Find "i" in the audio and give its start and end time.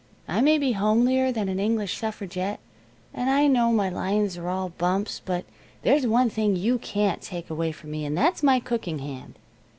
0.27-0.41, 3.29-3.45